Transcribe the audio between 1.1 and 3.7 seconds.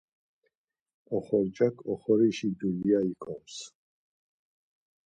Oxorcak oxorişi dulya ikoms.